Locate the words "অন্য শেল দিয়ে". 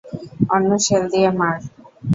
0.55-1.29